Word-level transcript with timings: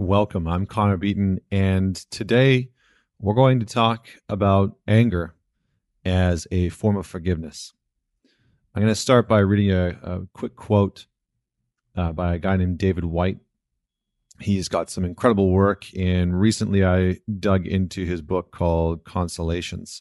Welcome. 0.00 0.48
I'm 0.48 0.64
Connor 0.64 0.96
Beaton, 0.96 1.40
and 1.50 1.94
today 1.94 2.70
we're 3.20 3.34
going 3.34 3.60
to 3.60 3.66
talk 3.66 4.08
about 4.30 4.78
anger 4.88 5.34
as 6.06 6.46
a 6.50 6.70
form 6.70 6.96
of 6.96 7.06
forgiveness. 7.06 7.74
I'm 8.74 8.80
going 8.80 8.90
to 8.90 8.98
start 8.98 9.28
by 9.28 9.40
reading 9.40 9.72
a, 9.72 9.88
a 10.02 10.20
quick 10.32 10.56
quote 10.56 11.04
uh, 11.94 12.12
by 12.12 12.34
a 12.34 12.38
guy 12.38 12.56
named 12.56 12.78
David 12.78 13.04
Whyte. 13.04 13.40
He's 14.40 14.68
got 14.68 14.88
some 14.88 15.04
incredible 15.04 15.50
work, 15.50 15.84
and 15.94 16.40
recently 16.40 16.82
I 16.82 17.18
dug 17.38 17.66
into 17.66 18.06
his 18.06 18.22
book 18.22 18.52
called 18.52 19.04
Consolations 19.04 20.00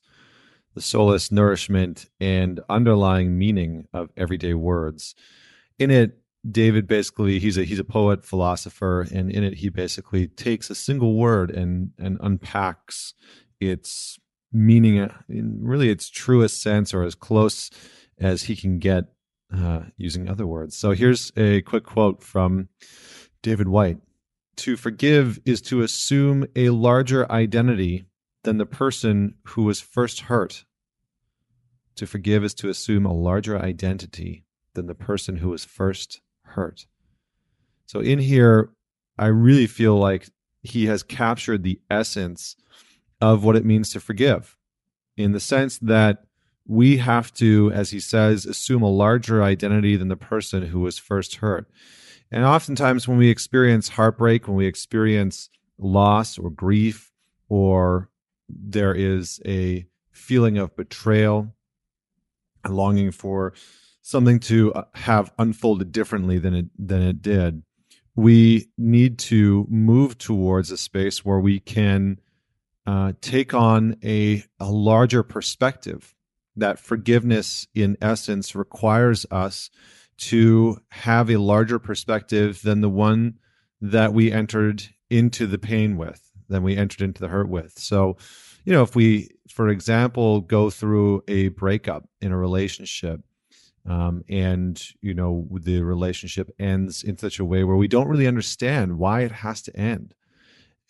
The 0.75 0.81
Solace, 0.81 1.29
Nourishment, 1.29 2.09
and 2.21 2.61
Underlying 2.69 3.37
Meaning 3.37 3.89
of 3.91 4.11
Everyday 4.15 4.53
Words. 4.53 5.13
In 5.77 5.91
it, 5.91 6.19
David 6.51 6.87
basically 6.87 7.39
he's 7.39 7.57
a 7.57 7.63
he's 7.63 7.79
a 7.79 7.83
poet 7.83 8.23
philosopher 8.23 9.01
and 9.13 9.31
in 9.31 9.43
it 9.43 9.55
he 9.55 9.69
basically 9.69 10.27
takes 10.27 10.69
a 10.69 10.75
single 10.75 11.15
word 11.15 11.51
and 11.51 11.91
and 11.97 12.17
unpacks 12.21 13.13
its 13.59 14.17
meaning 14.51 15.09
in 15.27 15.59
really 15.61 15.89
its 15.89 16.09
truest 16.09 16.61
sense 16.61 16.93
or 16.93 17.03
as 17.03 17.15
close 17.15 17.69
as 18.19 18.43
he 18.43 18.55
can 18.55 18.79
get 18.79 19.05
uh, 19.53 19.81
using 19.97 20.29
other 20.29 20.45
words. 20.45 20.75
So 20.75 20.91
here's 20.91 21.31
a 21.35 21.61
quick 21.61 21.83
quote 21.83 22.23
from 22.23 22.69
David 23.41 23.67
Whyte. 23.67 23.97
To 24.57 24.75
forgive 24.75 25.39
is 25.45 25.61
to 25.63 25.81
assume 25.81 26.45
a 26.55 26.69
larger 26.69 27.31
identity 27.31 28.05
than 28.43 28.57
the 28.57 28.65
person 28.65 29.35
who 29.47 29.63
was 29.63 29.79
first 29.79 30.21
hurt. 30.21 30.65
To 31.95 32.05
forgive 32.05 32.43
is 32.43 32.53
to 32.55 32.69
assume 32.69 33.05
a 33.05 33.13
larger 33.13 33.59
identity 33.59 34.43
than 34.73 34.87
the 34.87 34.95
person 34.95 35.37
who 35.37 35.49
was 35.49 35.65
first 35.65 36.21
hurt. 36.49 36.85
So 37.85 37.99
in 37.99 38.19
here, 38.19 38.69
I 39.17 39.27
really 39.27 39.67
feel 39.67 39.97
like 39.97 40.29
he 40.61 40.85
has 40.87 41.03
captured 41.03 41.63
the 41.63 41.79
essence 41.89 42.55
of 43.21 43.43
what 43.43 43.55
it 43.55 43.65
means 43.65 43.91
to 43.91 43.99
forgive 43.99 44.57
in 45.17 45.31
the 45.31 45.39
sense 45.39 45.77
that 45.79 46.23
we 46.65 46.97
have 46.97 47.33
to, 47.33 47.71
as 47.73 47.89
he 47.89 47.99
says, 47.99 48.45
assume 48.45 48.83
a 48.83 48.89
larger 48.89 49.41
identity 49.41 49.95
than 49.95 50.07
the 50.07 50.15
person 50.15 50.67
who 50.67 50.81
was 50.81 50.97
first 50.97 51.37
hurt. 51.37 51.67
And 52.31 52.45
oftentimes, 52.45 53.07
when 53.07 53.17
we 53.17 53.29
experience 53.29 53.89
heartbreak, 53.89 54.47
when 54.47 54.55
we 54.55 54.67
experience 54.67 55.49
loss 55.79 56.37
or 56.37 56.51
grief, 56.51 57.11
or 57.47 58.09
there 58.47 58.93
is 58.93 59.41
a 59.45 59.87
feeling 60.11 60.57
of 60.57 60.75
betrayal, 60.75 61.53
a 62.63 62.69
longing 62.69 63.11
for 63.11 63.53
something 64.09 64.39
to 64.39 64.73
uh, 64.73 64.85
have 64.95 65.31
unfolded 65.37 65.91
differently 65.91 66.39
than 66.39 66.55
it 66.55 66.65
than 66.77 67.01
it 67.01 67.21
did. 67.21 67.61
We 68.15 68.69
need 68.77 69.19
to 69.19 69.67
move 69.69 70.17
towards 70.17 70.71
a 70.71 70.77
space 70.77 71.23
where 71.23 71.39
we 71.39 71.59
can 71.59 72.19
uh, 72.87 73.13
take 73.21 73.53
on 73.53 73.97
a, 74.03 74.43
a 74.59 74.71
larger 74.71 75.21
perspective 75.21 76.15
that 76.55 76.79
forgiveness 76.79 77.67
in 77.75 77.97
essence 78.01 78.55
requires 78.55 79.25
us 79.29 79.69
to 80.17 80.79
have 80.89 81.29
a 81.29 81.37
larger 81.37 81.77
perspective 81.79 82.61
than 82.63 82.81
the 82.81 82.89
one 82.89 83.37
that 83.79 84.11
we 84.11 84.31
entered 84.31 84.83
into 85.09 85.45
the 85.45 85.59
pain 85.59 85.95
with 85.95 86.31
than 86.49 86.63
we 86.63 86.75
entered 86.75 87.01
into 87.01 87.21
the 87.21 87.29
hurt 87.29 87.47
with. 87.47 87.77
So 87.77 88.17
you 88.65 88.73
know 88.73 88.81
if 88.81 88.95
we 88.95 89.29
for 89.49 89.69
example 89.69 90.41
go 90.41 90.71
through 90.71 91.23
a 91.27 91.49
breakup 91.49 92.09
in 92.21 92.31
a 92.31 92.37
relationship 92.37 93.21
um, 93.85 94.23
and 94.29 94.81
you 95.01 95.13
know 95.13 95.47
the 95.51 95.81
relationship 95.81 96.49
ends 96.59 97.03
in 97.03 97.17
such 97.17 97.39
a 97.39 97.45
way 97.45 97.63
where 97.63 97.77
we 97.77 97.87
don't 97.87 98.07
really 98.07 98.27
understand 98.27 98.97
why 98.97 99.21
it 99.21 99.31
has 99.31 99.61
to 99.63 99.75
end. 99.75 100.13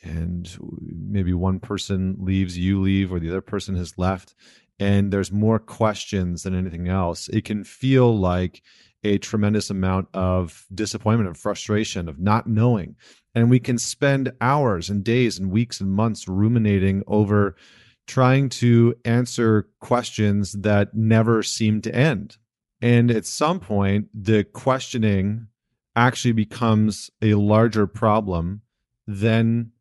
And 0.01 0.49
maybe 0.81 1.33
one 1.33 1.59
person 1.59 2.15
leaves 2.19 2.57
you 2.57 2.79
leave 2.81 3.11
or 3.11 3.19
the 3.19 3.29
other 3.29 3.41
person 3.41 3.75
has 3.75 3.97
left 3.97 4.33
and 4.79 5.11
there's 5.11 5.31
more 5.31 5.59
questions 5.59 6.43
than 6.43 6.55
anything 6.55 6.87
else. 6.87 7.27
It 7.29 7.43
can 7.43 7.63
feel 7.63 8.17
like 8.17 8.61
a 9.03 9.17
tremendous 9.17 9.69
amount 9.69 10.07
of 10.13 10.65
disappointment 10.73 11.27
and 11.27 11.37
frustration 11.37 12.07
of 12.07 12.19
not 12.19 12.47
knowing. 12.47 12.95
And 13.35 13.49
we 13.49 13.59
can 13.59 13.77
spend 13.77 14.31
hours 14.41 14.89
and 14.89 15.03
days 15.03 15.37
and 15.37 15.51
weeks 15.51 15.79
and 15.81 15.91
months 15.91 16.27
ruminating 16.27 17.03
over 17.07 17.55
trying 18.07 18.49
to 18.49 18.95
answer 19.05 19.67
questions 19.79 20.53
that 20.53 20.93
never 20.95 21.43
seem 21.43 21.81
to 21.81 21.93
end 21.93 22.37
and 22.81 23.11
at 23.11 23.25
some 23.25 23.59
point, 23.59 24.07
the 24.13 24.43
questioning 24.43 25.47
actually 25.95 26.31
becomes 26.31 27.09
a 27.21 27.33
larger 27.33 27.87
problem 27.87 28.61
than 29.05 29.71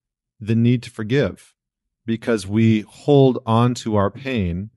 the 0.41 0.54
need 0.54 0.82
to 0.82 0.91
forgive 0.91 1.54
because 2.06 2.47
we 2.47 2.81
hold 2.88 3.38
on 3.47 3.75
to 3.75 3.97
our 3.97 4.10
pain 4.10 4.70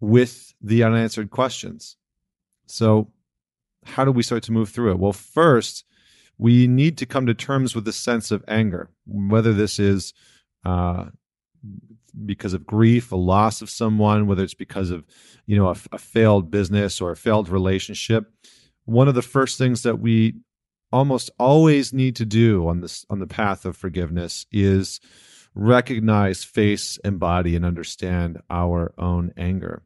with 0.00 0.54
the 0.60 0.82
unanswered 0.82 1.30
questions. 1.30 1.96
So, 2.66 3.10
how 3.84 4.04
do 4.04 4.12
we 4.12 4.22
start 4.22 4.42
to 4.44 4.52
move 4.52 4.70
through 4.70 4.92
it? 4.92 4.98
Well, 4.98 5.12
first, 5.12 5.84
we 6.38 6.66
need 6.66 6.96
to 6.98 7.06
come 7.06 7.26
to 7.26 7.34
terms 7.34 7.74
with 7.74 7.84
the 7.84 7.92
sense 7.92 8.30
of 8.30 8.44
anger, 8.46 8.90
whether 9.06 9.52
this 9.52 9.78
is 9.78 10.14
uh, 10.64 11.06
because 12.10 12.54
of 12.54 12.66
grief, 12.66 13.12
a 13.12 13.16
loss 13.16 13.62
of 13.62 13.70
someone, 13.70 14.26
whether 14.26 14.42
it's 14.42 14.54
because 14.54 14.90
of, 14.90 15.04
you 15.46 15.56
know, 15.56 15.68
a, 15.68 15.76
a 15.92 15.98
failed 15.98 16.50
business 16.50 17.00
or 17.00 17.10
a 17.10 17.16
failed 17.16 17.48
relationship. 17.48 18.32
One 18.84 19.08
of 19.08 19.14
the 19.14 19.22
first 19.22 19.58
things 19.58 19.82
that 19.82 20.00
we 20.00 20.34
almost 20.92 21.30
always 21.38 21.92
need 21.92 22.16
to 22.16 22.24
do 22.24 22.66
on 22.66 22.80
this 22.80 23.06
on 23.08 23.20
the 23.20 23.26
path 23.26 23.64
of 23.64 23.76
forgiveness 23.76 24.46
is 24.50 25.00
recognize, 25.54 26.44
face, 26.44 26.98
embody, 27.04 27.56
and 27.56 27.64
understand 27.64 28.40
our 28.50 28.92
own 28.98 29.32
anger. 29.36 29.82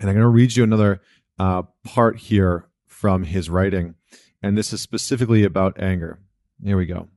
And 0.00 0.08
I'm 0.08 0.14
going 0.14 0.24
to 0.24 0.28
read 0.28 0.56
you 0.56 0.64
another 0.64 1.00
uh, 1.38 1.62
part 1.84 2.18
here 2.18 2.68
from 2.86 3.24
his 3.24 3.50
writing, 3.50 3.94
and 4.42 4.56
this 4.56 4.72
is 4.72 4.80
specifically 4.80 5.44
about 5.44 5.80
anger. 5.80 6.20
Here 6.62 6.76
we 6.76 6.86
go. 6.86 7.08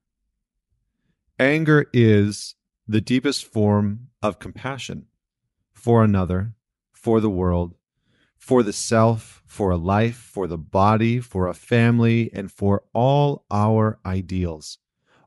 Anger 1.39 1.85
is 1.93 2.55
the 2.87 3.01
deepest 3.01 3.45
form 3.45 4.09
of 4.21 4.39
compassion 4.39 5.05
for 5.73 6.03
another, 6.03 6.53
for 6.91 7.21
the 7.21 7.29
world, 7.29 7.75
for 8.37 8.61
the 8.61 8.73
self, 8.73 9.41
for 9.45 9.71
a 9.71 9.77
life, 9.77 10.17
for 10.17 10.47
the 10.47 10.57
body, 10.57 11.19
for 11.19 11.47
a 11.47 11.53
family, 11.53 12.29
and 12.33 12.51
for 12.51 12.83
all 12.93 13.45
our 13.49 13.99
ideals, 14.05 14.79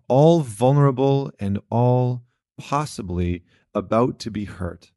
all 0.06 0.40
vulnerable 0.40 1.32
and 1.40 1.58
all 1.70 2.24
possibly 2.58 3.42
about 3.74 4.18
to 4.18 4.30
be 4.30 4.44
hurt. 4.44 4.92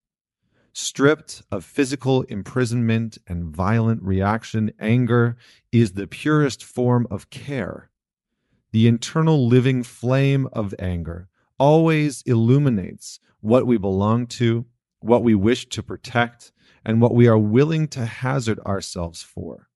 Stripped 0.74 1.42
of 1.52 1.64
physical 1.64 2.24
imprisonment 2.24 3.18
and 3.26 3.46
violent 3.46 4.04
reaction, 4.04 4.72
anger 4.80 5.38
is 5.72 5.94
the 5.94 6.08
purest 6.08 6.64
form 6.64 7.08
of 7.10 7.30
care. 7.30 7.90
The 8.72 8.88
internal 8.88 9.48
living 9.48 9.82
flame 9.84 10.48
of 10.52 10.76
anger 10.78 11.29
always 11.60 12.22
illuminates 12.26 13.20
what 13.42 13.68
we 13.68 13.78
belong 13.78 14.28
to, 14.28 14.66
what 15.00 15.24
we 15.24 15.36
wish 15.36 15.68
to 15.70 15.84
protect, 15.84 16.52
and 16.86 17.02
what 17.02 17.14
we 17.14 17.28
are 17.28 17.38
willing 17.38 17.88
to 17.90 18.06
hazard 18.06 18.60
ourselves 18.62 19.22
for. 19.22 19.68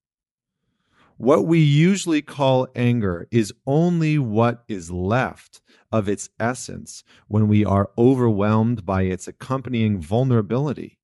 What 1.18 1.46
we 1.46 1.60
usually 1.60 2.22
call 2.22 2.68
anger 2.76 3.28
is 3.30 3.54
only 3.68 4.18
what 4.18 4.64
is 4.68 4.90
left 4.92 5.62
of 5.92 6.10
its 6.10 6.30
essence 6.40 7.04
when 7.28 7.48
we 7.48 7.64
are 7.64 7.92
overwhelmed 7.98 8.86
by 8.86 9.04
its 9.04 9.28
accompanying 9.28 10.02
vulnerability. 10.02 11.00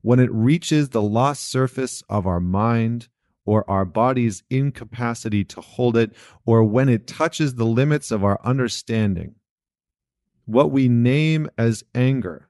When 0.00 0.18
it 0.18 0.32
reaches 0.32 0.88
the 0.88 1.02
lost 1.02 1.48
surface 1.48 2.02
of 2.08 2.26
our 2.26 2.40
mind 2.40 3.08
or 3.44 3.68
our 3.70 3.84
body's 3.84 4.42
incapacity 4.48 5.44
to 5.44 5.60
hold 5.60 5.98
it, 5.98 6.14
or 6.46 6.64
when 6.64 6.88
it 6.88 7.06
touches 7.06 7.54
the 7.54 7.66
limits 7.66 8.10
of 8.10 8.24
our 8.24 8.40
understanding 8.42 9.34
what 10.46 10.70
we 10.70 10.88
name 10.88 11.48
as 11.56 11.84
anger 11.94 12.48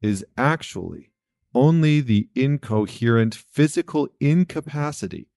is 0.00 0.24
actually 0.36 1.10
only 1.54 2.00
the 2.00 2.28
incoherent 2.34 3.34
physical 3.34 4.08
incapacity 4.20 5.28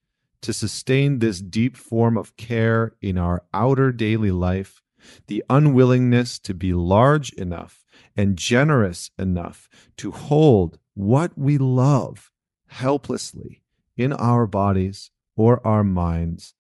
to 0.42 0.54
sustain 0.54 1.20
this 1.20 1.40
deep 1.40 1.76
form 1.76 2.18
of 2.18 2.36
care 2.38 2.94
in 3.02 3.18
our 3.18 3.44
outer 3.54 3.92
daily 3.92 4.32
life, 4.32 4.82
the 5.28 5.44
unwillingness 5.50 6.40
to 6.40 6.54
be 6.54 6.74
large 6.74 7.32
enough 7.34 7.86
and 8.16 8.38
generous 8.38 9.12
enough 9.18 9.70
to 9.98 10.12
hold 10.12 10.78
what 10.94 11.38
we 11.38 11.58
love 11.58 12.32
helplessly 12.68 13.62
in 13.98 14.14
our 14.14 14.46
bodies 14.46 15.12
or 15.36 15.66
our 15.66 15.84
minds 15.84 16.54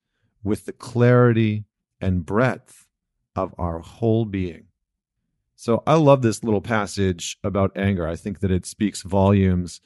with 0.44 0.66
the 0.66 0.74
clarity 0.74 1.66
and 2.00 2.26
breadth 2.26 2.88
of 3.36 3.54
our 3.58 3.80
whole 3.80 4.26
being. 4.26 4.69
So 5.62 5.84
I 5.86 5.96
love 5.96 6.22
this 6.22 6.42
little 6.42 6.62
passage 6.62 7.38
about 7.44 7.76
anger. 7.76 8.08
I 8.08 8.16
think 8.16 8.40
that 8.40 8.50
it 8.50 8.66
speaks 8.66 9.02
volumes 9.02 9.82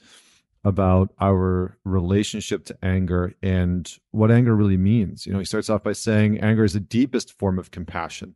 about 0.64 1.10
our 1.20 1.80
relationship 1.84 2.64
to 2.66 2.78
anger 2.84 3.34
and 3.42 3.92
what 4.12 4.30
anger 4.30 4.56
really 4.56 4.78
means. 4.78 5.26
You 5.26 5.34
know, 5.34 5.40
he 5.40 5.46
starts 5.46 5.72
off 5.72 5.82
by 5.82 5.94
saying 5.94 6.40
anger 6.42 6.64
is 6.64 6.74
the 6.74 6.80
deepest 6.80 7.34
form 7.34 7.58
of 7.58 7.72
compassion 7.72 8.36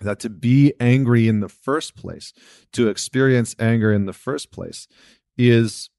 that 0.00 0.18
to 0.20 0.30
be 0.30 0.72
angry 0.80 1.28
in 1.28 1.40
the 1.40 1.48
first 1.50 1.94
place, 1.94 2.32
to 2.72 2.88
experience 2.88 3.54
anger 3.58 3.92
in 3.92 4.06
the 4.06 4.14
first 4.14 4.50
place, 4.50 4.88
is 5.36 5.90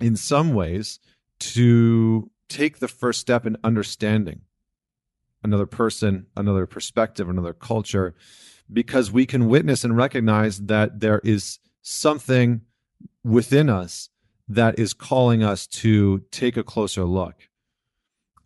in 0.00 0.16
some 0.16 0.54
ways 0.54 1.00
to 1.38 2.30
take 2.48 2.78
the 2.78 2.88
first 2.88 3.20
step 3.20 3.44
in 3.44 3.58
understanding 3.62 4.40
another 5.42 5.66
person, 5.66 6.28
another 6.34 6.64
perspective, 6.64 7.28
another 7.28 7.52
culture, 7.52 8.14
because 8.72 9.10
we 9.10 9.26
can 9.26 9.48
witness 9.48 9.84
and 9.84 9.96
recognize 9.96 10.58
that 10.66 11.00
there 11.00 11.20
is 11.24 11.58
something 11.82 12.62
within 13.24 13.68
us 13.68 14.08
that 14.48 14.78
is 14.78 14.92
calling 14.92 15.42
us 15.42 15.66
to 15.66 16.22
take 16.30 16.56
a 16.56 16.64
closer 16.64 17.04
look. 17.04 17.48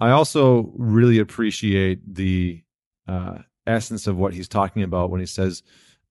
I 0.01 0.11
also 0.11 0.73
really 0.77 1.19
appreciate 1.19 2.15
the 2.15 2.63
uh, 3.07 3.39
essence 3.67 4.07
of 4.07 4.17
what 4.17 4.35
he's 4.35 4.49
talking 4.49 4.83
about 4.83 5.11
when 5.11 5.21
he 5.21 5.27
says 5.27 5.63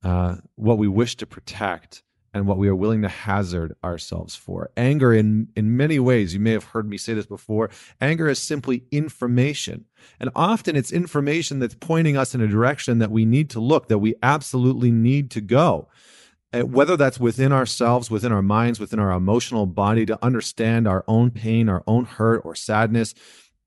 uh, 0.03 0.37
what 0.55 0.77
we 0.77 0.87
wish 0.87 1.15
to 1.17 1.27
protect 1.27 2.03
and 2.33 2.47
what 2.47 2.57
we 2.57 2.67
are 2.67 2.75
willing 2.75 3.01
to 3.03 3.09
hazard 3.09 3.75
ourselves 3.83 4.35
for. 4.35 4.71
Anger, 4.75 5.13
in, 5.13 5.49
in 5.55 5.77
many 5.77 5.99
ways, 5.99 6.33
you 6.33 6.39
may 6.39 6.51
have 6.51 6.63
heard 6.63 6.89
me 6.89 6.97
say 6.97 7.13
this 7.13 7.25
before, 7.25 7.69
anger 8.01 8.27
is 8.27 8.39
simply 8.39 8.83
information. 8.91 9.85
And 10.19 10.29
often 10.35 10.75
it's 10.75 10.91
information 10.91 11.59
that's 11.59 11.75
pointing 11.75 12.17
us 12.17 12.33
in 12.33 12.41
a 12.41 12.47
direction 12.47 12.99
that 12.99 13.11
we 13.11 13.25
need 13.25 13.49
to 13.51 13.59
look, 13.59 13.87
that 13.87 13.99
we 13.99 14.15
absolutely 14.23 14.91
need 14.91 15.29
to 15.31 15.41
go. 15.41 15.87
Whether 16.53 16.97
that's 16.97 17.19
within 17.19 17.51
ourselves, 17.51 18.11
within 18.11 18.31
our 18.31 18.43
minds, 18.43 18.79
within 18.79 18.99
our 18.99 19.11
emotional 19.11 19.65
body, 19.65 20.05
to 20.05 20.23
understand 20.23 20.87
our 20.87 21.03
own 21.07 21.31
pain, 21.31 21.67
our 21.67 21.83
own 21.87 22.05
hurt 22.05 22.41
or 22.45 22.53
sadness, 22.53 23.15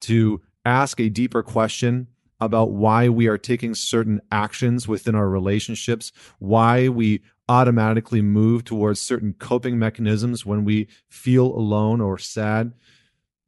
to 0.02 0.40
ask 0.64 1.00
a 1.00 1.08
deeper 1.08 1.42
question 1.42 2.06
about 2.40 2.70
why 2.70 3.08
we 3.08 3.26
are 3.26 3.38
taking 3.38 3.74
certain 3.74 4.20
actions 4.30 4.86
within 4.86 5.14
our 5.14 5.28
relationships, 5.28 6.12
why 6.38 6.88
we 6.88 7.22
automatically 7.48 8.22
move 8.22 8.64
towards 8.64 9.00
certain 9.00 9.34
coping 9.38 9.78
mechanisms 9.78 10.44
when 10.44 10.64
we 10.64 10.88
feel 11.08 11.46
alone 11.46 12.00
or 12.00 12.18
sad. 12.18 12.72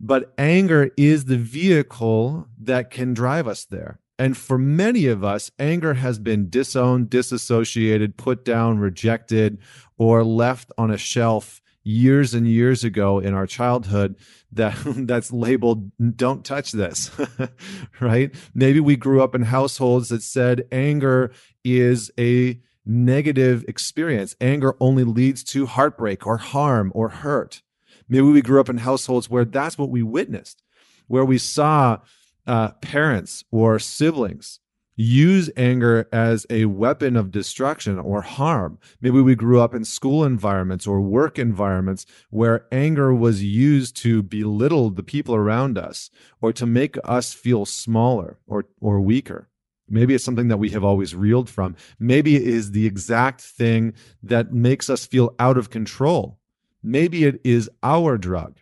But 0.00 0.32
anger 0.38 0.90
is 0.96 1.24
the 1.24 1.36
vehicle 1.36 2.46
that 2.60 2.90
can 2.90 3.14
drive 3.14 3.48
us 3.48 3.64
there. 3.64 3.98
And 4.18 4.36
for 4.36 4.58
many 4.58 5.06
of 5.06 5.22
us, 5.22 5.50
anger 5.58 5.94
has 5.94 6.18
been 6.18 6.50
disowned, 6.50 7.08
disassociated, 7.08 8.16
put 8.16 8.44
down, 8.44 8.78
rejected, 8.78 9.58
or 9.96 10.24
left 10.24 10.72
on 10.76 10.90
a 10.90 10.98
shelf 10.98 11.60
years 11.84 12.34
and 12.34 12.46
years 12.46 12.84
ago 12.84 13.18
in 13.18 13.32
our 13.32 13.46
childhood 13.46 14.14
that 14.52 14.76
that's 15.06 15.32
labeled 15.32 15.90
don't 16.16 16.44
touch 16.44 16.72
this 16.72 17.10
right 18.00 18.34
maybe 18.52 18.78
we 18.78 18.94
grew 18.94 19.22
up 19.22 19.34
in 19.34 19.40
households 19.40 20.10
that 20.10 20.22
said 20.22 20.66
anger 20.70 21.32
is 21.64 22.10
a 22.18 22.60
negative 22.88 23.64
experience 23.68 24.34
anger 24.40 24.74
only 24.80 25.04
leads 25.04 25.44
to 25.44 25.66
heartbreak 25.66 26.26
or 26.26 26.38
harm 26.38 26.90
or 26.94 27.10
hurt 27.10 27.62
maybe 28.08 28.26
we 28.26 28.42
grew 28.42 28.60
up 28.60 28.68
in 28.68 28.78
households 28.78 29.30
where 29.30 29.44
that's 29.44 29.78
what 29.78 29.90
we 29.90 30.02
witnessed 30.02 30.62
where 31.06 31.24
we 31.24 31.38
saw 31.38 31.98
uh, 32.46 32.70
parents 32.80 33.44
or 33.50 33.78
siblings 33.78 34.58
use 34.98 35.48
anger 35.56 36.08
as 36.12 36.44
a 36.50 36.64
weapon 36.64 37.16
of 37.16 37.30
destruction 37.30 37.98
or 38.00 38.20
harm. 38.20 38.78
Maybe 39.00 39.20
we 39.20 39.36
grew 39.36 39.60
up 39.60 39.72
in 39.72 39.84
school 39.84 40.24
environments 40.24 40.88
or 40.88 41.00
work 41.00 41.38
environments 41.38 42.04
where 42.30 42.66
anger 42.72 43.14
was 43.14 43.44
used 43.44 43.96
to 43.98 44.24
belittle 44.24 44.90
the 44.90 45.04
people 45.04 45.36
around 45.36 45.78
us 45.78 46.10
or 46.42 46.52
to 46.54 46.66
make 46.66 46.96
us 47.04 47.32
feel 47.32 47.64
smaller 47.64 48.38
or, 48.48 48.64
or 48.80 49.00
weaker. 49.00 49.48
Maybe 49.88 50.14
it's 50.14 50.24
something 50.24 50.48
that 50.48 50.58
we 50.58 50.70
have 50.70 50.84
always 50.84 51.14
reeled 51.14 51.48
from. 51.48 51.76
Maybe 51.98 52.36
it 52.36 52.42
is 52.42 52.72
the 52.72 52.86
exact 52.86 53.40
thing 53.40 53.94
that 54.22 54.52
makes 54.52 54.90
us 54.90 55.06
feel 55.06 55.34
out 55.38 55.56
of 55.56 55.70
control. 55.70 56.38
Maybe 56.82 57.24
it 57.24 57.40
is 57.44 57.70
our 57.82 58.18
drug. 58.18 58.58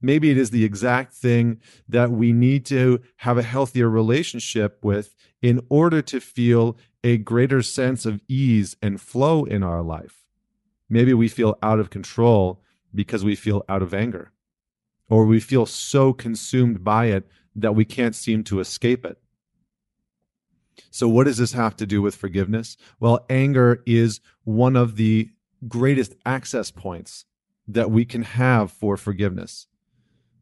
Maybe 0.00 0.30
it 0.30 0.38
is 0.38 0.50
the 0.50 0.64
exact 0.64 1.12
thing 1.12 1.60
that 1.88 2.10
we 2.10 2.32
need 2.32 2.64
to 2.66 3.00
have 3.16 3.38
a 3.38 3.42
healthier 3.42 3.88
relationship 3.88 4.78
with 4.82 5.14
in 5.42 5.60
order 5.68 6.02
to 6.02 6.20
feel 6.20 6.76
a 7.02 7.16
greater 7.16 7.62
sense 7.62 8.06
of 8.06 8.20
ease 8.28 8.76
and 8.82 9.00
flow 9.00 9.44
in 9.44 9.62
our 9.62 9.82
life. 9.82 10.24
Maybe 10.88 11.14
we 11.14 11.28
feel 11.28 11.58
out 11.62 11.80
of 11.80 11.90
control 11.90 12.62
because 12.94 13.24
we 13.24 13.34
feel 13.34 13.64
out 13.68 13.82
of 13.82 13.92
anger, 13.92 14.32
or 15.08 15.26
we 15.26 15.40
feel 15.40 15.66
so 15.66 16.12
consumed 16.12 16.82
by 16.82 17.06
it 17.06 17.28
that 17.54 17.74
we 17.74 17.84
can't 17.84 18.14
seem 18.14 18.44
to 18.44 18.60
escape 18.60 19.04
it. 19.04 19.18
So, 20.90 21.08
what 21.08 21.24
does 21.24 21.38
this 21.38 21.52
have 21.52 21.76
to 21.76 21.86
do 21.86 22.02
with 22.02 22.14
forgiveness? 22.14 22.76
Well, 23.00 23.24
anger 23.28 23.82
is 23.86 24.20
one 24.44 24.76
of 24.76 24.96
the 24.96 25.30
greatest 25.66 26.14
access 26.24 26.70
points 26.70 27.24
that 27.66 27.90
we 27.90 28.04
can 28.04 28.22
have 28.22 28.70
for 28.70 28.96
forgiveness. 28.96 29.66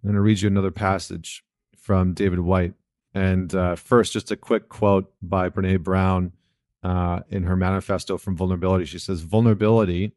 I'm 0.02 0.08
going 0.08 0.14
to 0.14 0.20
read 0.20 0.40
you 0.40 0.48
another 0.48 0.70
passage 0.70 1.44
from 1.76 2.14
David 2.14 2.40
Whyte. 2.40 2.74
And 3.14 3.54
uh, 3.54 3.76
first, 3.76 4.12
just 4.12 4.30
a 4.30 4.36
quick 4.36 4.68
quote 4.68 5.12
by 5.22 5.48
Brene 5.48 5.82
Brown 5.82 6.32
uh, 6.82 7.20
in 7.30 7.44
her 7.44 7.56
manifesto 7.56 8.18
from 8.18 8.36
vulnerability. 8.36 8.84
She 8.84 8.98
says, 8.98 9.22
Vulnerability 9.22 10.12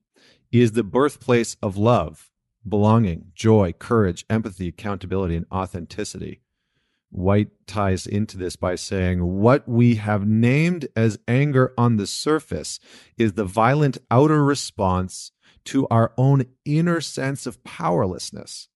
is 0.51 0.73
the 0.73 0.83
birthplace 0.83 1.55
of 1.61 1.77
love, 1.77 2.29
belonging, 2.67 3.31
joy, 3.33 3.73
courage, 3.73 4.25
empathy, 4.29 4.67
accountability, 4.67 5.35
and 5.35 5.45
authenticity. 5.51 6.41
Whyte 7.11 7.49
ties 7.65 8.05
into 8.05 8.37
this 8.37 8.55
by 8.55 8.75
saying, 8.75 9.39
What 9.39 9.67
we 9.67 9.95
have 9.95 10.27
named 10.27 10.87
as 10.95 11.19
anger 11.27 11.73
on 11.77 11.97
the 11.97 12.07
surface 12.07 12.79
is 13.17 13.33
the 13.33 13.45
violent 13.45 13.97
outer 14.11 14.43
response 14.43 15.31
to 15.65 15.87
our 15.89 16.13
own 16.17 16.45
inner 16.65 17.01
sense 17.01 17.45
of 17.45 17.63
powerlessness 17.63 18.69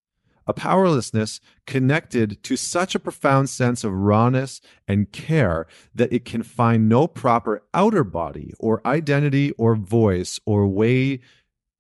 a 0.46 0.54
powerlessness 0.54 1.40
connected 1.66 2.44
to 2.44 2.56
such 2.58 2.96
a 2.96 3.00
profound 3.00 3.50
sense 3.50 3.84
of 3.84 3.94
rawness 3.94 4.62
and 4.88 5.12
care 5.12 5.66
that 5.96 6.12
it 6.12 6.26
can 6.26 6.44
find 6.44 6.90
no 6.90 7.08
proper 7.08 7.64
outer 7.74 8.04
body 8.04 8.54
or 8.60 8.86
identity 8.86 9.52
or 9.52 9.76
voice 9.76 10.40
or 10.46 10.68
way 10.68 11.20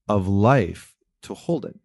of 0.07 0.27
life 0.27 0.95
to 1.21 1.33
hold 1.33 1.65
it. 1.65 1.79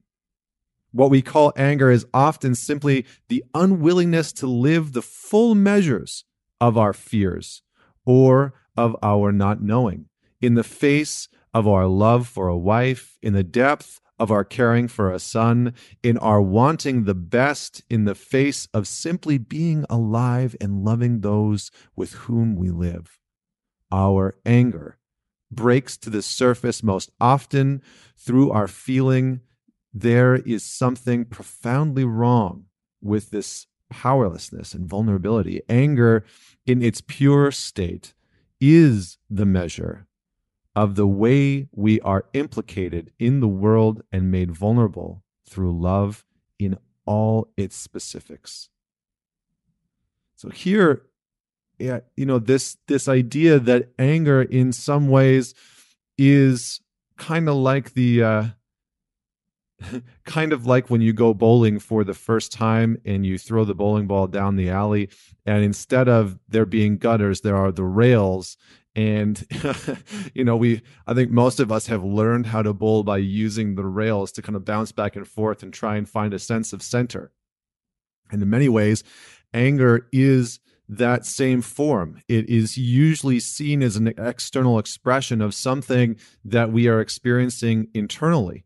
What 0.92 1.10
we 1.10 1.22
call 1.22 1.52
anger 1.56 1.90
is 1.90 2.06
often 2.14 2.54
simply 2.54 3.04
the 3.28 3.44
unwillingness 3.54 4.32
to 4.34 4.46
live 4.46 4.92
the 4.92 5.02
full 5.02 5.54
measures 5.54 6.24
of 6.60 6.78
our 6.78 6.92
fears 6.92 7.62
or 8.04 8.54
of 8.76 8.96
our 9.02 9.32
not 9.32 9.62
knowing 9.62 10.06
in 10.40 10.54
the 10.54 10.64
face 10.64 11.28
of 11.52 11.66
our 11.66 11.86
love 11.86 12.26
for 12.26 12.48
a 12.48 12.56
wife, 12.56 13.18
in 13.22 13.32
the 13.32 13.44
depth 13.44 14.00
of 14.18 14.30
our 14.30 14.44
caring 14.44 14.88
for 14.88 15.12
a 15.12 15.18
son, 15.18 15.74
in 16.02 16.18
our 16.18 16.40
wanting 16.40 17.04
the 17.04 17.14
best 17.14 17.82
in 17.88 18.04
the 18.04 18.14
face 18.14 18.68
of 18.74 18.86
simply 18.86 19.38
being 19.38 19.84
alive 19.88 20.56
and 20.60 20.84
loving 20.84 21.20
those 21.20 21.70
with 21.96 22.12
whom 22.14 22.56
we 22.56 22.70
live. 22.70 23.18
Our 23.90 24.36
anger 24.44 24.98
breaks 25.50 25.96
to 25.98 26.10
the 26.10 26.22
surface 26.22 26.82
most 26.82 27.10
often 27.20 27.82
through 28.16 28.50
our 28.50 28.68
feeling 28.68 29.40
there 29.92 30.36
is 30.36 30.64
something 30.64 31.24
profoundly 31.24 32.04
wrong 32.04 32.64
with 33.00 33.30
this 33.30 33.66
powerlessness 33.90 34.74
and 34.74 34.88
vulnerability. 34.88 35.62
Anger, 35.68 36.24
in 36.66 36.82
its 36.82 37.00
pure 37.00 37.50
state, 37.50 38.14
is 38.60 39.18
the 39.30 39.46
measure 39.46 40.06
of 40.74 40.94
the 40.94 41.06
way 41.06 41.68
we 41.72 42.00
are 42.00 42.26
implicated 42.32 43.10
in 43.18 43.40
the 43.40 43.48
world 43.48 44.02
and 44.12 44.30
made 44.30 44.52
vulnerable 44.52 45.22
through 45.48 45.78
love 45.78 46.24
in 46.58 46.78
all 47.06 47.48
its 47.56 47.76
specifics. 47.76 48.68
So 50.36 50.50
here, 50.50 51.02
you 51.78 52.26
know, 52.26 52.38
this 52.38 52.76
this 52.86 53.08
idea 53.08 53.58
that 53.58 53.90
anger 53.98 54.42
in 54.42 54.72
some 54.72 55.08
ways 55.08 55.54
is 56.16 56.80
kind 57.16 57.48
of 57.48 57.56
like 57.56 57.94
the 57.94 58.22
uh, 58.22 58.44
kind 60.24 60.52
of 60.52 60.66
like 60.66 60.90
when 60.90 61.00
you 61.00 61.12
go 61.12 61.34
bowling 61.34 61.78
for 61.78 62.04
the 62.04 62.14
first 62.14 62.52
time 62.52 62.98
and 63.04 63.24
you 63.24 63.38
throw 63.38 63.64
the 63.64 63.74
bowling 63.74 64.06
ball 64.06 64.26
down 64.26 64.56
the 64.56 64.70
alley 64.70 65.08
and 65.46 65.62
instead 65.62 66.08
of 66.08 66.38
there 66.48 66.66
being 66.66 66.98
gutters 66.98 67.40
there 67.42 67.56
are 67.56 67.72
the 67.72 67.84
rails. 67.84 68.56
And 68.96 69.46
you 70.34 70.42
know 70.42 70.56
we 70.56 70.82
i 71.06 71.14
think 71.14 71.30
most 71.30 71.60
of 71.60 71.70
us 71.70 71.86
have 71.86 72.02
learned 72.02 72.46
how 72.46 72.62
to 72.62 72.72
bowl 72.72 73.04
by 73.04 73.18
using 73.18 73.76
the 73.76 73.86
rails 73.86 74.32
to 74.32 74.42
kind 74.42 74.56
of 74.56 74.64
bounce 74.64 74.90
back 74.90 75.14
and 75.14 75.28
forth 75.28 75.62
and 75.62 75.72
try 75.72 75.96
and 75.96 76.08
find 76.08 76.34
a 76.34 76.38
sense 76.38 76.72
of 76.72 76.82
center. 76.82 77.30
And 78.32 78.42
in 78.42 78.50
many 78.50 78.68
ways 78.68 79.04
anger 79.54 80.08
is 80.12 80.58
that 80.88 81.26
same 81.26 81.60
form. 81.60 82.22
It 82.28 82.48
is 82.48 82.76
usually 82.76 83.40
seen 83.40 83.82
as 83.82 83.96
an 83.96 84.08
external 84.18 84.78
expression 84.78 85.40
of 85.42 85.54
something 85.54 86.16
that 86.44 86.72
we 86.72 86.88
are 86.88 87.00
experiencing 87.00 87.88
internally 87.94 88.64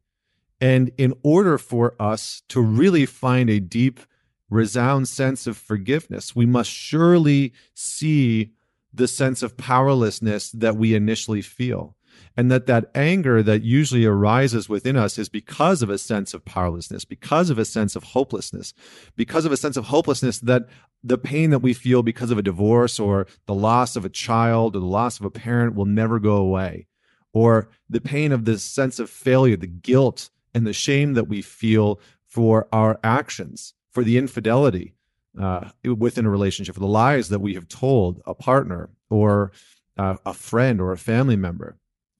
and 0.62 0.90
in 0.96 1.12
order 1.22 1.58
for 1.58 1.94
us 2.00 2.42
to 2.48 2.60
really 2.60 3.04
find 3.04 3.50
a 3.50 3.60
deep 3.60 4.00
resound 4.48 5.08
sense 5.08 5.46
of 5.46 5.56
forgiveness 5.56 6.36
we 6.36 6.46
must 6.46 6.70
surely 6.70 7.52
see 7.74 8.52
the 8.92 9.08
sense 9.08 9.42
of 9.42 9.56
powerlessness 9.56 10.50
that 10.50 10.76
we 10.76 10.94
initially 10.94 11.42
feel. 11.42 11.96
And 12.36 12.50
that 12.50 12.66
that 12.66 12.90
anger 12.94 13.42
that 13.42 13.62
usually 13.62 14.04
arises 14.04 14.68
within 14.68 14.96
us 14.96 15.18
is 15.18 15.28
because 15.28 15.82
of 15.82 15.90
a 15.90 15.98
sense 15.98 16.32
of 16.32 16.44
powerlessness 16.44 17.04
because 17.04 17.50
of 17.50 17.58
a 17.58 17.64
sense 17.64 17.96
of 17.96 18.04
hopelessness 18.04 18.72
because 19.16 19.44
of 19.44 19.52
a 19.52 19.56
sense 19.56 19.76
of 19.76 19.86
hopelessness 19.86 20.38
that 20.40 20.66
the 21.04 21.18
pain 21.18 21.50
that 21.50 21.58
we 21.58 21.74
feel 21.74 22.02
because 22.02 22.30
of 22.30 22.38
a 22.38 22.42
divorce 22.42 22.98
or 22.98 23.26
the 23.46 23.54
loss 23.54 23.96
of 23.96 24.04
a 24.04 24.10
child 24.10 24.76
or 24.76 24.80
the 24.80 24.86
loss 24.86 25.18
of 25.18 25.26
a 25.26 25.30
parent 25.30 25.74
will 25.74 25.84
never 25.84 26.18
go 26.18 26.36
away. 26.36 26.86
Or 27.34 27.68
the 27.88 28.00
pain 28.00 28.30
of 28.30 28.44
this 28.44 28.62
sense 28.62 28.98
of 28.98 29.10
failure 29.10 29.56
the 29.56 29.66
guilt 29.66 30.30
and 30.54 30.66
the 30.66 30.72
shame 30.72 31.14
that 31.14 31.28
we 31.28 31.42
feel 31.42 32.00
for 32.26 32.68
our 32.72 32.98
actions 33.04 33.74
for 33.90 34.02
the 34.04 34.18
infidelity 34.18 34.94
uh, 35.40 35.70
within 35.84 36.26
a 36.26 36.30
relationship 36.30 36.74
for 36.74 36.80
the 36.80 36.86
lies 36.86 37.28
that 37.28 37.40
we 37.40 37.54
have 37.54 37.68
told 37.68 38.20
a 38.26 38.34
partner 38.34 38.90
or 39.10 39.52
uh, 39.96 40.16
a 40.24 40.34
friend 40.34 40.80
or 40.80 40.92
a 40.92 40.98
family 40.98 41.36
member 41.36 41.76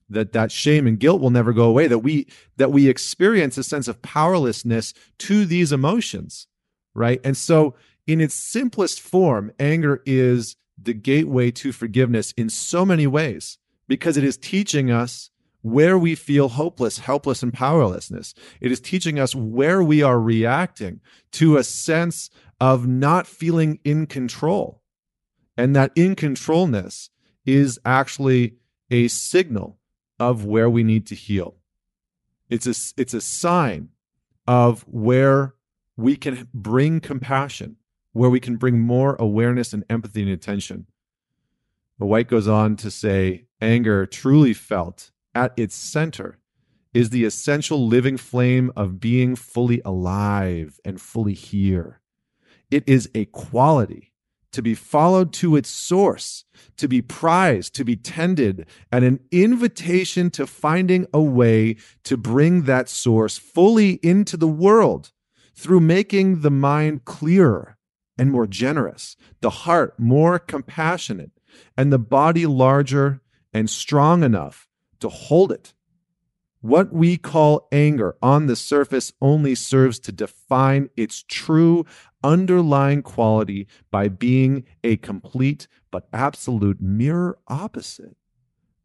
that 0.09 0.33
that 0.33 0.51
shame 0.51 0.85
and 0.85 0.99
guilt 0.99 1.21
will 1.21 1.29
never 1.29 1.53
go 1.53 1.63
away 1.63 1.87
that 1.87 1.99
we 1.99 2.27
that 2.57 2.71
we 2.71 2.87
experience 2.87 3.57
a 3.57 3.63
sense 3.63 3.87
of 3.87 4.01
powerlessness 4.01 4.93
to 5.17 5.45
these 5.45 5.71
emotions 5.71 6.47
right? 6.93 7.19
And 7.23 7.35
so 7.35 7.75
in 8.07 8.21
its 8.21 8.35
simplest 8.35 9.01
form 9.01 9.51
anger 9.59 10.01
is 10.05 10.55
the 10.81 10.93
gateway 10.93 11.51
to 11.51 11.71
forgiveness 11.71 12.33
in 12.33 12.49
so 12.49 12.85
many 12.85 13.07
ways 13.07 13.57
because 13.87 14.17
it 14.17 14.23
is 14.23 14.37
teaching 14.37 14.91
us 14.91 15.29
where 15.63 15.97
we 15.97 16.13
feel 16.13 16.49
hopeless, 16.49 16.99
helpless, 16.99 17.41
and 17.41 17.53
powerlessness. 17.53 18.35
It 18.61 18.71
is 18.71 18.81
teaching 18.81 19.17
us 19.17 19.33
where 19.33 19.81
we 19.81 20.03
are 20.03 20.19
reacting 20.19 20.99
to 21.31 21.57
a 21.57 21.63
sense 21.63 22.29
of 22.59 22.85
not 22.85 23.25
feeling 23.25 23.79
in 23.83 24.05
control. 24.05 24.81
And 25.57 25.75
that 25.75 25.91
in 25.95 26.15
controlness 26.15 27.09
is 27.45 27.79
actually 27.85 28.57
a 28.91 29.07
signal 29.07 29.79
of 30.19 30.45
where 30.45 30.69
we 30.69 30.83
need 30.83 31.07
to 31.07 31.15
heal. 31.15 31.55
It's 32.49 32.67
a, 32.67 33.01
it's 33.01 33.13
a 33.13 33.21
sign 33.21 33.89
of 34.45 34.81
where 34.81 35.55
we 35.95 36.17
can 36.17 36.49
bring 36.53 36.99
compassion, 36.99 37.77
where 38.11 38.29
we 38.29 38.41
can 38.41 38.57
bring 38.57 38.79
more 38.79 39.15
awareness 39.15 39.71
and 39.71 39.85
empathy 39.89 40.23
and 40.23 40.31
attention. 40.31 40.87
The 41.99 42.05
Whyte 42.05 42.27
goes 42.27 42.49
on 42.49 42.75
to 42.77 42.91
say 42.91 43.45
anger 43.61 44.05
truly 44.05 44.53
felt 44.53 45.11
at 45.35 45.53
its 45.57 45.75
center 45.75 46.37
is 46.93 47.09
the 47.09 47.25
essential 47.25 47.87
living 47.87 48.17
flame 48.17 48.71
of 48.75 48.99
being 48.99 49.35
fully 49.35 49.81
alive 49.83 50.79
and 50.85 51.01
fully 51.01 51.33
here. 51.33 52.01
It 52.69 52.83
is 52.87 53.09
a 53.15 53.25
quality 53.25 54.13
to 54.51 54.61
be 54.61 54.75
followed 54.75 55.33
to 55.33 55.55
its 55.55 55.69
source, 55.69 56.45
to 56.77 56.87
be 56.87 57.01
prized, 57.01 57.73
to 57.75 57.83
be 57.83 57.95
tended, 57.95 58.67
and 58.91 59.03
an 59.03 59.19
invitation 59.31 60.29
to 60.29 60.45
finding 60.45 61.07
a 61.11 61.21
way 61.21 61.75
to 62.03 62.15
bring 62.15 62.63
that 62.63 62.87
source 62.87 63.37
fully 63.37 63.93
into 64.03 64.37
the 64.37 64.47
world 64.47 65.11
through 65.55 65.79
making 65.79 66.41
the 66.41 66.51
mind 66.51 67.03
clearer 67.05 67.77
and 68.17 68.31
more 68.31 68.45
generous, 68.45 69.15
the 69.41 69.49
heart 69.49 69.99
more 69.99 70.37
compassionate, 70.37 71.31
and 71.75 71.91
the 71.91 71.99
body 71.99 72.45
larger 72.45 73.21
and 73.51 73.69
strong 73.69 74.23
enough 74.23 74.67
to 75.03 75.09
hold 75.09 75.51
it. 75.51 75.73
What 76.61 76.93
we 76.93 77.17
call 77.17 77.67
anger 77.73 78.15
on 78.21 78.47
the 78.47 78.55
surface 78.55 79.11
only 79.21 79.53
serves 79.53 79.99
to 79.99 80.13
define 80.13 80.89
its 80.95 81.23
true 81.27 81.85
underlying 82.23 83.01
quality 83.01 83.67
by 83.91 84.07
being 84.07 84.63
a 84.81 84.95
complete 84.95 85.67
but 85.91 86.07
absolute 86.13 86.79
mirror 86.79 87.37
opposite 87.49 88.15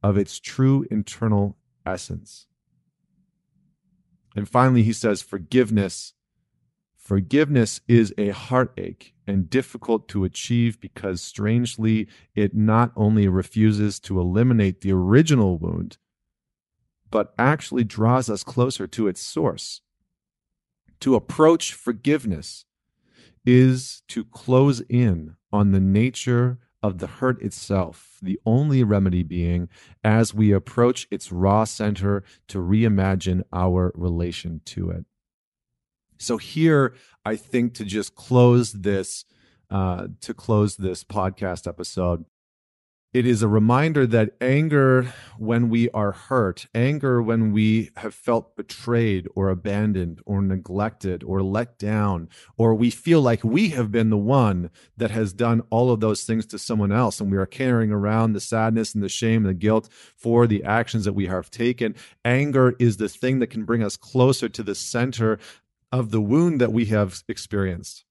of 0.03 0.19
its 0.19 0.41
true 0.41 0.85
internal 0.91 1.57
essence. 1.87 2.49
And 4.35 4.49
finally, 4.49 4.83
he 4.83 4.93
says, 4.93 5.23
forgiveness. 5.23 6.15
Forgiveness 6.97 7.81
is 7.87 8.13
a 8.19 8.31
heartache 8.31 9.15
and 9.25 9.49
difficult 9.49 10.09
to 10.09 10.25
achieve 10.25 10.81
because, 10.81 11.23
strangely, 11.23 12.09
it 12.35 12.57
not 12.57 12.91
only 12.97 13.29
refuses 13.29 14.01
to 14.01 14.21
eliminate 14.21 14.81
the 14.81 14.93
original 14.93 15.59
wound, 15.59 15.97
but 17.11 17.33
actually 17.39 17.85
draws 17.85 18.29
us 18.29 18.45
closer 18.45 18.87
to 18.87 19.09
its 19.09 19.21
source. 19.21 19.81
To 21.01 21.15
approach 21.15 21.73
forgiveness 21.73 22.65
is 23.47 24.03
to 24.09 24.25
close 24.25 24.81
in 24.89 25.37
on 25.53 25.73
the 25.73 25.81
nature 25.81 26.59
of 26.83 26.99
the 26.99 27.07
hurt 27.07 27.41
itself, 27.43 28.19
the 28.23 28.39
only 28.47 28.85
remedy 28.85 29.23
being 29.23 29.69
as 30.05 30.35
we 30.35 30.53
approach 30.53 31.09
its 31.11 31.33
raw 31.33 31.65
center 31.65 32.23
to 32.49 32.59
reimagine 32.59 33.43
our 33.53 33.93
relation 33.95 34.61
to 34.65 34.91
it. 34.91 35.05
So 36.19 36.37
here, 36.37 36.95
I 37.25 37.37
think 37.37 37.75
to 37.75 37.85
just 37.85 38.15
close 38.15 38.73
this, 38.73 39.25
uh, 39.71 40.09
to 40.21 40.35
close 40.35 40.77
this 40.77 41.05
podcast 41.05 41.67
episode, 41.67 42.25
it 43.15 43.27
is 43.27 43.43
a 43.43 43.49
reminder 43.49 44.07
that 44.07 44.35
anger 44.39 45.15
when 45.39 45.71
we 45.71 45.89
are 45.91 46.13
hurt, 46.13 46.67
anger 46.75 47.23
when 47.23 47.53
we 47.53 47.91
have 47.97 48.15
felt 48.15 48.55
betrayed 48.55 49.27
or 49.35 49.49
abandoned 49.49 50.21
or 50.27 50.43
neglected 50.43 51.25
or 51.25 51.43
let 51.43 51.79
down, 51.79 52.29
or 52.59 52.75
we 52.75 52.91
feel 52.91 53.23
like 53.23 53.43
we 53.43 53.71
have 53.71 53.91
been 53.91 54.11
the 54.11 54.19
one 54.19 54.71
that 54.99 55.11
has 55.11 55.33
done 55.33 55.63
all 55.71 55.91
of 55.91 56.01
those 56.01 56.25
things 56.25 56.45
to 56.45 56.59
someone 56.59 56.93
else, 56.93 57.19
and 57.19 57.31
we 57.31 57.39
are 57.39 57.47
carrying 57.47 57.91
around 57.91 58.35
the 58.35 58.41
sadness 58.41 58.95
and 58.95 59.03
the 59.03 59.09
shame 59.09 59.47
and 59.47 59.55
the 59.55 59.59
guilt 59.59 59.89
for 60.15 60.47
the 60.47 60.63
actions 60.63 61.07
that 61.07 61.15
we 61.15 61.27
have 61.27 61.51
taken. 61.51 61.95
Anger 62.27 62.75
is 62.79 62.99
the 62.99 63.09
thing 63.09 63.39
that 63.39 63.49
can 63.49 63.65
bring 63.65 63.83
us 63.83 63.97
closer 63.97 64.51
to 64.51 64.63
the 64.63 64.75
center 64.75 65.39
of 65.91 66.11
the 66.11 66.21
wound 66.21 66.61
that 66.61 66.73
we 66.73 66.85
have 66.87 67.23
experienced 67.27 68.05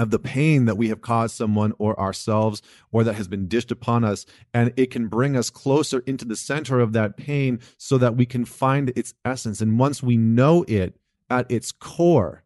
of 0.00 0.10
the 0.10 0.18
pain 0.18 0.64
that 0.64 0.76
we 0.76 0.88
have 0.88 1.00
caused 1.00 1.36
someone 1.36 1.72
or 1.78 1.98
ourselves 2.00 2.62
or 2.90 3.04
that 3.04 3.14
has 3.14 3.28
been 3.28 3.46
dished 3.46 3.70
upon 3.70 4.04
us 4.04 4.24
and 4.54 4.72
it 4.76 4.90
can 4.90 5.08
bring 5.08 5.36
us 5.36 5.50
closer 5.50 6.00
into 6.06 6.24
the 6.24 6.36
center 6.36 6.80
of 6.80 6.92
that 6.92 7.16
pain 7.16 7.60
so 7.76 7.98
that 7.98 8.16
we 8.16 8.24
can 8.24 8.44
find 8.44 8.92
its 8.96 9.14
essence. 9.24 9.60
And 9.60 9.78
once 9.78 10.02
we 10.02 10.16
know 10.16 10.64
it 10.66 10.96
at 11.28 11.50
its 11.50 11.70
core 11.70 12.44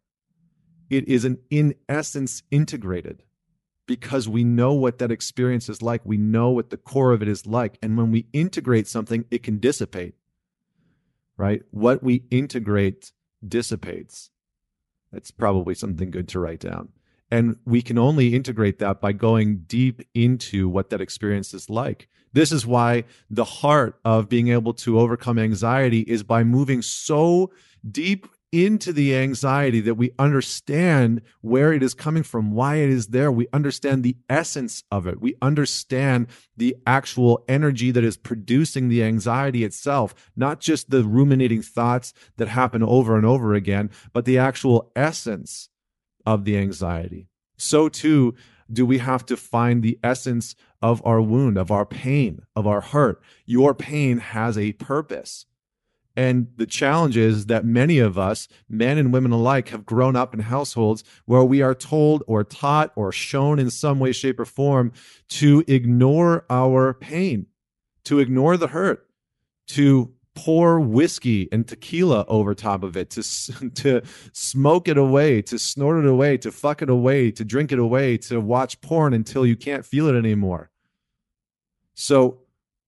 it 0.89 1.07
is 1.07 1.25
an 1.25 1.39
in 1.49 1.73
essence 1.89 2.43
integrated 2.51 3.23
because 3.87 4.27
we 4.27 4.43
know 4.43 4.73
what 4.73 4.99
that 4.99 5.11
experience 5.11 5.69
is 5.69 5.81
like. 5.81 6.01
We 6.05 6.17
know 6.17 6.49
what 6.49 6.69
the 6.69 6.77
core 6.77 7.11
of 7.11 7.21
it 7.21 7.27
is 7.27 7.45
like. 7.45 7.77
And 7.81 7.97
when 7.97 8.11
we 8.11 8.27
integrate 8.33 8.87
something 8.87 9.25
it 9.31 9.43
can 9.43 9.59
dissipate 9.59 10.15
right? 11.37 11.61
What 11.71 12.03
we 12.03 12.23
integrate 12.31 13.11
dissipates. 13.45 14.29
That's 15.11 15.31
probably 15.31 15.75
something 15.75 16.11
good 16.11 16.27
to 16.29 16.39
write 16.39 16.59
down 16.59 16.89
and 17.35 17.57
we 17.65 17.81
can 17.81 17.97
only 17.97 18.33
integrate 18.33 18.79
that 18.79 19.01
by 19.01 19.11
going 19.11 19.63
deep 19.67 20.01
into 20.13 20.69
what 20.69 20.89
that 20.89 21.01
experience 21.01 21.53
is 21.53 21.69
like. 21.69 22.07
This 22.31 22.53
is 22.53 22.65
why 22.65 23.03
the 23.29 23.43
heart 23.43 23.99
of 24.05 24.29
being 24.29 24.47
able 24.47 24.73
to 24.75 24.99
overcome 24.99 25.37
anxiety 25.37 25.99
is 26.01 26.23
by 26.23 26.45
moving 26.45 26.81
so 26.81 27.51
deep 27.89 28.27
into 28.53 28.93
the 28.93 29.13
anxiety 29.13 29.81
that 29.81 29.95
we 29.95 30.11
understand 30.17 31.21
where 31.41 31.73
it 31.73 31.83
is 31.83 31.93
coming 31.93 32.23
from, 32.23 32.53
why 32.53 32.75
it 32.75 32.89
is 32.89 33.07
there. 33.07 33.29
We 33.29 33.47
understand 33.51 34.01
the 34.01 34.15
essence 34.29 34.83
of 34.89 35.05
it. 35.05 35.19
We 35.19 35.35
understand 35.41 36.27
the 36.55 36.77
actual 36.87 37.43
energy 37.49 37.91
that 37.91 38.03
is 38.05 38.15
producing 38.15 38.87
the 38.87 39.03
anxiety 39.03 39.65
itself, 39.65 40.15
not 40.37 40.61
just 40.61 40.89
the 40.89 41.03
ruminating 41.03 41.61
thoughts 41.61 42.13
that 42.37 42.47
happen 42.47 42.81
over 42.81 43.17
and 43.17 43.25
over 43.25 43.53
again, 43.53 43.89
but 44.13 44.23
the 44.23 44.37
actual 44.37 44.89
essence 44.95 45.67
of 46.25 46.45
the 46.45 46.57
anxiety. 46.57 47.27
So 47.57 47.89
too 47.89 48.35
do 48.71 48.85
we 48.85 48.97
have 48.97 49.25
to 49.27 49.37
find 49.37 49.83
the 49.83 49.99
essence 50.03 50.55
of 50.81 51.01
our 51.05 51.21
wound, 51.21 51.57
of 51.57 51.71
our 51.71 51.85
pain, 51.85 52.41
of 52.55 52.65
our 52.67 52.81
hurt. 52.81 53.21
Your 53.45 53.73
pain 53.73 54.17
has 54.17 54.57
a 54.57 54.73
purpose. 54.73 55.45
And 56.17 56.47
the 56.55 56.65
challenge 56.65 57.17
is 57.17 57.47
that 57.47 57.65
many 57.65 57.99
of 57.99 58.17
us, 58.17 58.47
men 58.69 58.97
and 58.97 59.11
women 59.11 59.31
alike, 59.31 59.69
have 59.69 59.85
grown 59.85 60.15
up 60.15 60.33
in 60.33 60.39
households 60.39 61.03
where 61.25 61.43
we 61.43 61.61
are 61.61 61.75
told 61.75 62.23
or 62.25 62.43
taught 62.43 62.91
or 62.95 63.11
shown 63.11 63.59
in 63.59 63.69
some 63.69 63.99
way, 63.99 64.13
shape, 64.13 64.39
or 64.39 64.45
form 64.45 64.93
to 65.29 65.63
ignore 65.67 66.45
our 66.49 66.93
pain, 66.93 67.47
to 68.05 68.19
ignore 68.19 68.55
the 68.55 68.67
hurt, 68.67 69.09
to 69.67 70.13
pour 70.35 70.79
whiskey 70.79 71.49
and 71.51 71.67
tequila 71.67 72.25
over 72.27 72.53
top 72.53 72.83
of 72.83 72.95
it 72.97 73.09
to 73.09 73.23
to 73.75 74.01
smoke 74.33 74.87
it 74.87 74.97
away 74.97 75.41
to 75.41 75.57
snort 75.57 76.03
it 76.03 76.09
away 76.09 76.37
to 76.37 76.51
fuck 76.51 76.81
it 76.81 76.89
away 76.89 77.31
to 77.31 77.43
drink 77.45 77.71
it 77.71 77.79
away 77.79 78.17
to 78.17 78.39
watch 78.39 78.79
porn 78.81 79.13
until 79.13 79.45
you 79.45 79.55
can't 79.55 79.85
feel 79.85 80.07
it 80.07 80.15
anymore 80.15 80.69
so 81.95 82.41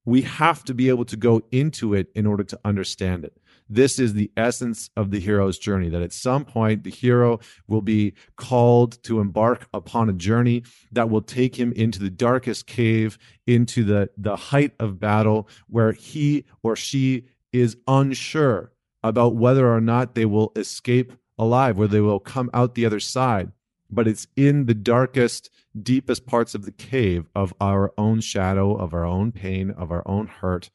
We 0.07 0.21
have 0.21 0.63
to 0.63 0.73
be 0.73 0.87
able 0.87 1.03
to 1.03 1.17
go 1.17 1.41
into 1.51 1.93
it 1.93 2.07
in 2.15 2.25
order 2.25 2.45
to 2.45 2.59
understand 2.63 3.25
it. 3.25 3.37
This 3.69 3.99
is 3.99 4.13
the 4.13 4.31
essence 4.37 4.89
of 4.95 5.11
the 5.11 5.19
hero's 5.19 5.59
journey 5.59 5.89
that 5.89 6.01
at 6.01 6.13
some 6.13 6.45
point 6.45 6.85
the 6.85 6.89
hero 6.89 7.41
will 7.67 7.81
be 7.81 8.13
called 8.37 9.03
to 9.03 9.19
embark 9.19 9.67
upon 9.73 10.09
a 10.09 10.13
journey 10.13 10.63
that 10.93 11.09
will 11.09 11.21
take 11.21 11.59
him 11.59 11.73
into 11.73 11.99
the 11.99 12.09
darkest 12.09 12.67
cave, 12.67 13.17
into 13.47 13.83
the, 13.83 14.09
the 14.17 14.37
height 14.37 14.71
of 14.79 14.97
battle, 14.97 15.49
where 15.67 15.91
he 15.91 16.45
or 16.63 16.77
she 16.77 17.25
is 17.61 17.77
unsure 17.87 18.71
about 19.03 19.35
whether 19.35 19.73
or 19.73 19.81
not 19.81 20.15
they 20.15 20.25
will 20.25 20.51
escape 20.55 21.13
alive, 21.37 21.77
whether 21.77 21.93
they 21.93 22.01
will 22.01 22.19
come 22.19 22.49
out 22.53 22.75
the 22.75 22.85
other 22.85 22.99
side. 22.99 23.51
But 23.89 24.07
it's 24.07 24.27
in 24.35 24.65
the 24.65 24.73
darkest, 24.73 25.49
deepest 25.81 26.25
parts 26.25 26.53
of 26.55 26.65
the 26.65 26.71
cave 26.71 27.27
of 27.33 27.53
our 27.61 27.93
own 27.97 28.19
shadow, 28.19 28.75
of 28.75 28.93
our 28.93 29.05
own 29.05 29.31
pain, 29.31 29.71
of 29.71 29.91
our 29.91 30.05
own 30.05 30.27
hurt, 30.27 30.69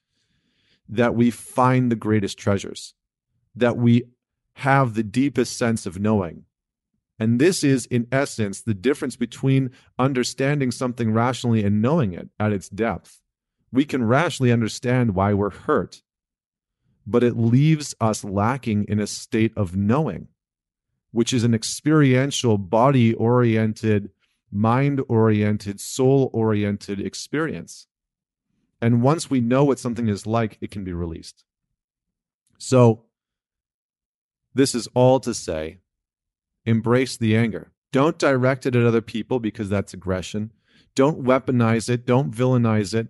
that 0.88 1.14
we 1.14 1.30
find 1.30 1.90
the 1.90 1.96
greatest 1.96 2.38
treasures, 2.38 2.94
that 3.54 3.76
we 3.76 4.04
have 4.54 4.94
the 4.94 5.02
deepest 5.02 5.56
sense 5.56 5.84
of 5.84 6.00
knowing. 6.00 6.44
And 7.18 7.38
this 7.38 7.62
is, 7.62 7.86
in 7.86 8.06
essence, 8.10 8.62
the 8.62 8.74
difference 8.74 9.16
between 9.16 9.70
understanding 9.98 10.70
something 10.70 11.12
rationally 11.12 11.62
and 11.64 11.82
knowing 11.82 12.14
it 12.14 12.28
at 12.40 12.52
its 12.52 12.68
depth. 12.68 13.20
We 13.70 13.84
can 13.84 14.04
rationally 14.04 14.52
understand 14.52 15.14
why 15.14 15.34
we're 15.34 15.50
hurt, 15.50 16.02
but 17.06 17.24
it 17.24 17.36
leaves 17.36 17.94
us 18.00 18.24
lacking 18.24 18.84
in 18.88 19.00
a 19.00 19.06
state 19.06 19.52
of 19.56 19.76
knowing, 19.76 20.28
which 21.10 21.32
is 21.32 21.44
an 21.44 21.54
experiential, 21.54 22.58
body 22.58 23.14
oriented, 23.14 24.10
mind 24.50 25.00
oriented, 25.08 25.80
soul 25.80 26.30
oriented 26.32 27.00
experience. 27.00 27.86
And 28.80 29.02
once 29.02 29.30
we 29.30 29.40
know 29.40 29.64
what 29.64 29.78
something 29.78 30.08
is 30.08 30.26
like, 30.26 30.58
it 30.60 30.70
can 30.70 30.84
be 30.84 30.92
released. 30.92 31.44
So, 32.58 33.04
this 34.54 34.74
is 34.74 34.88
all 34.94 35.18
to 35.20 35.32
say 35.32 35.78
embrace 36.64 37.16
the 37.16 37.36
anger. 37.36 37.72
Don't 37.90 38.18
direct 38.18 38.66
it 38.66 38.76
at 38.76 38.84
other 38.84 39.00
people 39.00 39.40
because 39.40 39.68
that's 39.68 39.94
aggression. 39.94 40.52
Don't 40.94 41.24
weaponize 41.24 41.88
it. 41.88 42.06
Don't 42.06 42.32
villainize 42.32 42.94
it. 42.94 43.08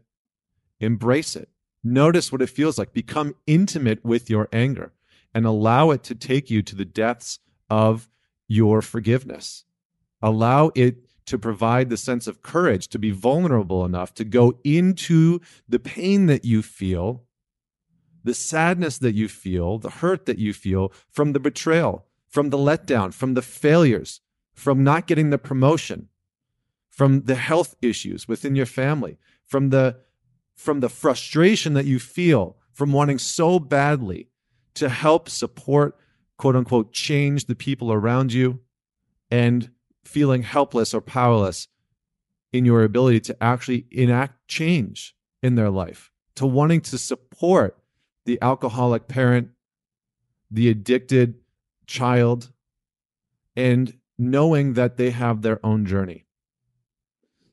Embrace 0.81 1.37
it. 1.37 1.49
Notice 1.85 2.31
what 2.31 2.43
it 2.43 2.49
feels 2.49 2.79
like. 2.79 2.93
Become 2.93 3.35
intimate 3.47 4.05
with 4.05 4.31
your 4.31 4.49
anger 4.53 4.93
and 5.35 5.47
allow 5.47 5.91
it 5.91 6.03
to 6.05 6.15
take 6.15 6.51
you 6.51 6.63
to 6.63 6.77
the 6.77 6.85
depths 6.85 7.41
of 7.69 8.09
your 8.47 8.83
forgiveness. 8.83 9.65
Allow 10.21 10.71
it 10.75 10.99
to 11.27 11.39
provide 11.39 11.89
the 11.89 11.97
sense 11.97 12.27
of 12.27 12.43
courage 12.43 12.89
to 12.89 12.99
be 12.99 13.11
vulnerable 13.11 13.85
enough 13.85 14.13
to 14.15 14.25
go 14.25 14.59
into 14.65 15.41
the 15.69 15.79
pain 15.79 16.27
that 16.27 16.45
you 16.45 16.63
feel, 16.63 17.25
the 18.25 18.35
sadness 18.35 18.99
that 18.99 19.15
you 19.15 19.29
feel, 19.29 19.79
the 19.79 19.91
hurt 19.91 20.27
that 20.27 20.39
you 20.39 20.53
feel 20.53 20.93
from 21.11 21.33
the 21.33 21.41
betrayal, 21.41 22.07
from 22.29 22.51
the 22.51 22.59
letdown, 22.59 23.13
from 23.13 23.35
the 23.35 23.43
failures, 23.43 24.21
from 24.53 24.85
not 24.85 25.07
getting 25.07 25.31
the 25.31 25.39
promotion, 25.39 26.09
from 26.89 27.23
the 27.23 27.37
health 27.37 27.75
issues 27.81 28.29
within 28.29 28.55
your 28.55 28.67
family, 28.67 29.19
from 29.45 29.71
the 29.71 29.97
from 30.63 30.79
the 30.81 30.89
frustration 30.89 31.75
that 31.75 31.87
you 31.87 31.99
feel 31.99 32.57
from 32.73 32.93
wanting 32.93 33.19
so 33.19 33.59
badly 33.59 34.29
to 34.75 34.89
help 34.89 35.29
support 35.29 35.99
quote 36.39 36.55
unquote 36.55 36.93
change 36.93 37.47
the 37.47 37.55
people 37.55 37.93
around 37.93 38.33
you 38.33 38.61
and 39.31 39.71
feeling 40.05 40.43
helpless 40.43 40.95
or 40.95 41.01
powerless 41.01 41.67
in 42.53 42.65
your 42.65 42.85
ability 42.85 43.19
to 43.19 43.37
actually 43.43 43.87
enact 43.91 44.47
change 44.47 45.17
in 45.43 45.57
their 45.57 45.71
life, 45.71 46.11
to 46.37 46.47
wanting 46.47 46.81
to 46.81 46.97
support 46.97 47.77
the 48.25 48.39
alcoholic 48.41 49.09
parent, 49.09 49.49
the 50.51 50.69
addicted 50.69 51.35
child, 51.87 52.53
and 53.57 53.99
knowing 54.17 54.75
that 54.75 54.97
they 54.97 55.11
have 55.11 55.43
their 55.43 55.65
own 55.67 55.85
journey. 55.87 56.25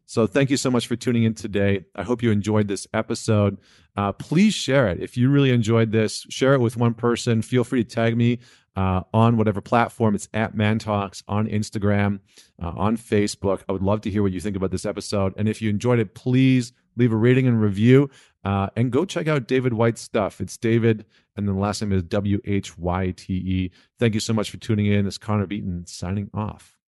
So, 0.10 0.26
thank 0.26 0.50
you 0.50 0.58
so 0.58 0.72
much 0.72 0.88
for 0.88 0.96
tuning 0.96 1.22
in 1.22 1.36
today. 1.36 1.86
I 1.96 2.02
hope 2.02 2.24
you 2.24 2.32
enjoyed 2.32 2.68
this 2.68 2.88
episode. 2.96 3.60
Uh, 3.96 4.12
please 4.12 4.56
share 4.56 4.88
it. 4.88 5.04
If 5.04 5.18
you 5.18 5.30
really 5.30 5.52
enjoyed 5.52 5.92
this, 5.92 6.26
share 6.32 6.56
it 6.56 6.62
with 6.62 6.76
one 6.78 6.96
person. 6.96 7.44
Feel 7.44 7.64
free 7.64 7.84
to 7.84 7.88
tag 7.88 8.18
me 8.18 8.40
uh, 8.76 9.02
on 9.14 9.38
whatever 9.38 9.62
platform. 9.62 10.16
It's 10.16 10.28
at 10.34 10.56
Man 10.56 10.80
Talks 10.80 11.22
on 11.28 11.48
Instagram, 11.48 12.22
uh, 12.60 12.70
on 12.76 12.98
Facebook. 12.98 13.62
I 13.70 13.72
would 13.72 13.84
love 13.84 14.02
to 14.02 14.10
hear 14.10 14.24
what 14.24 14.32
you 14.32 14.40
think 14.40 14.56
about 14.56 14.72
this 14.72 14.84
episode. 14.84 15.36
And 15.38 15.48
if 15.48 15.62
you 15.62 15.70
enjoyed 15.70 16.00
it, 16.00 16.16
please 16.16 16.74
leave 16.98 17.14
a 17.14 17.16
rating 17.16 17.46
and 17.46 17.62
review. 17.62 18.10
Uh, 18.44 18.70
and 18.76 18.92
go 18.92 19.06
check 19.06 19.28
out 19.28 19.48
David 19.48 19.74
Whyte's 19.74 20.02
stuff. 20.02 20.42
It's 20.42 20.58
David, 20.58 21.06
and 21.38 21.48
then 21.48 21.54
the 21.54 21.62
last 21.62 21.84
name 21.84 21.92
is 21.92 22.02
W 22.02 22.42
H 22.46 22.80
Y 22.80 23.14
T 23.16 23.34
E. 23.36 23.72
Thank 24.00 24.16
you 24.16 24.20
so 24.20 24.34
much 24.34 24.50
for 24.50 24.58
tuning 24.58 24.88
in. 24.88 25.06
It's 25.06 25.20
Connor 25.20 25.46
Beaton 25.46 25.86
signing 25.86 26.32
off. 26.34 26.79